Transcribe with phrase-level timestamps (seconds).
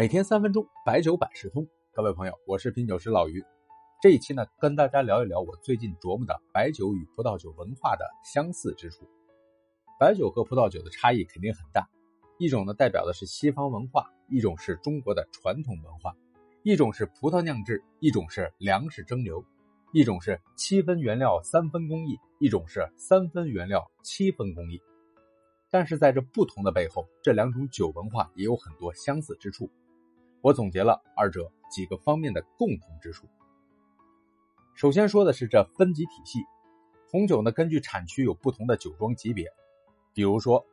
[0.00, 1.68] 每天三分钟，白酒百事通。
[1.92, 3.44] 各位朋友，我是品酒师老于。
[4.00, 9.06] 这一期呢，跟大家聊一聊我最近琢磨的白酒与葡萄酒文化的相似之处。
[9.98, 11.86] 白酒和葡萄酒的差异肯定很大，
[12.38, 16.16] 一种呢代表的是西方文化，一种是中国的传统文化，
[16.62, 19.44] 一种是葡萄酿制，一种是粮食蒸馏，
[19.92, 24.80] 一种是七分原料三分工艺，一种是三分原料七分工艺。
[25.70, 29.70] 但是在这不同的背后，这两种酒文化也有很多相似之处。
[30.42, 33.26] 我总结了二者几个方面的共同之处。
[34.74, 36.40] 首先说的是这分级体系，
[37.10, 39.46] 红酒呢根据产区有不同的酒庄级别，
[40.14, 40.64] 比如说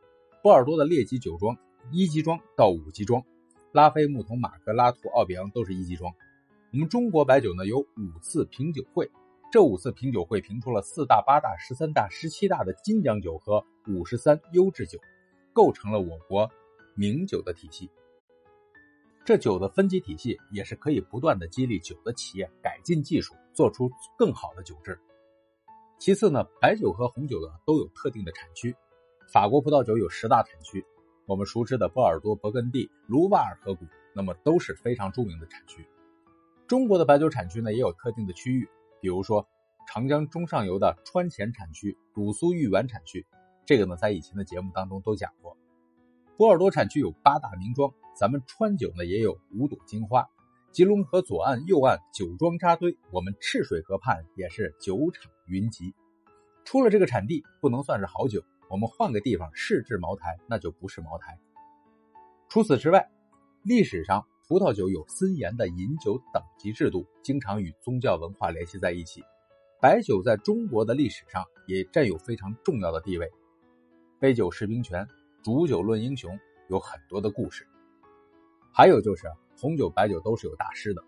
[0.42, 1.58] 波尔多的列级酒庄
[1.92, 3.24] 一级庄到五级庄，
[3.72, 6.14] 拉菲、木桐、马格、拉图、奥比昂都是一级庄。
[6.72, 9.10] 我们中国白酒呢有五次品酒会，
[9.52, 13.66] 这五次品酒会评出了四大、八大、十三大、十七大的金奖酒和。
[13.90, 15.00] 五十三优质酒，
[15.54, 16.52] 构成了我国
[16.94, 17.90] 名酒的体系。
[19.28, 24.98] 这酒的分级体系也是可以不断的激励酒的企业改进技术，做出更好的酒质。
[26.00, 28.74] 其次呢，白酒和红酒呢都有特定的产区。
[29.34, 30.86] 法国葡萄酒有十大产区，
[31.26, 35.86] 我们熟知的波尔多、勃艮第、卢瓦尔河谷，那么都是非常著名的产区。
[36.66, 38.66] 中国的白酒产区呢也有特定的区域，
[39.02, 39.46] 比如说
[39.90, 43.28] 长江中上游的川黔产区、鲁苏豫皖产区。
[43.66, 45.58] 这个呢，在以前的节目当中都讲过。
[46.38, 50.28] 波尔多产区有八大名庄，咱们川酒呢也有五朵金花。
[50.72, 55.94] 吉隆河左岸、右岸酒庄扎堆，我们赤水河畔也是酒厂云集。
[56.66, 58.44] 出了这个产地，不能算是好酒。
[58.70, 61.40] 我们换个地方试制茅台，那就不是茅台。
[62.50, 63.08] 除此之外，
[63.62, 69.24] 历史上葡萄酒有森严的饮酒等级制度，经常与宗教文化联系在一起。
[69.80, 73.32] 白酒在中国的历史上也占有非常重要的地位。
[74.20, 75.08] 杯酒释兵权，
[75.44, 76.38] 煮酒论英雄，
[76.68, 77.68] 有很多的故事。
[78.78, 79.26] 还有就是
[79.60, 81.04] 红酒、白酒都是有大师的。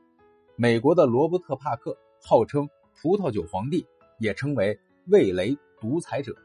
[0.56, 2.68] 美国的罗伯特·帕克号称
[3.00, 3.85] 葡萄酒皇帝，
[4.18, 6.35] 也称为味蕾独裁者。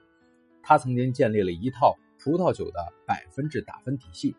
[0.63, 4.37] 他曾经建立了一套葡萄酒的百分制打分体系。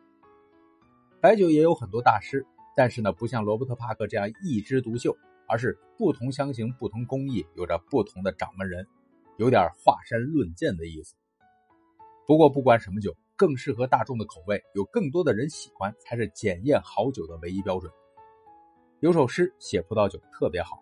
[1.19, 5.17] 白酒也有很多大师，但是呢，不像罗伯特·帕克这样一枝独秀，
[5.47, 8.87] 而是不同香型、不同工艺，有着不同的掌门人，
[9.39, 11.15] 有点华山论剑的意思。
[12.27, 17.91] 不过，不管什么酒，更适合大众的口味，有更多的人喜欢，才是检验好酒的唯一标准。
[19.01, 20.79] 有首诗写葡萄酒特别好：“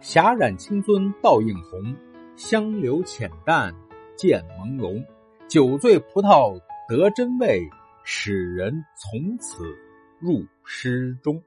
[0.00, 1.96] 霞染青樽倒映红，
[2.36, 3.74] 香留浅淡
[4.16, 5.04] 渐朦胧。
[5.48, 7.68] 酒醉葡萄得真味，
[8.04, 9.64] 使人从此
[10.20, 11.42] 入诗中。”